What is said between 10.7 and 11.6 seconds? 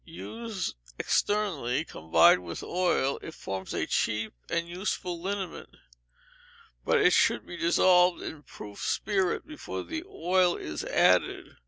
added.